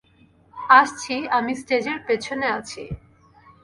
আসছি, 0.73 1.15
আমি 1.37 1.51
স্টেজের 1.55 1.99
পেছনে 2.07 2.47
আছি। 2.57 2.83